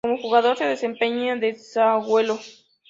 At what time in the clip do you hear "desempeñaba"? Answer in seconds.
0.65-1.39